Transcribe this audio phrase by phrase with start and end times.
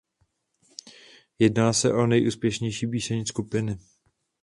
[1.39, 3.77] Jedná se o nejúspěšnější píseň skupiny.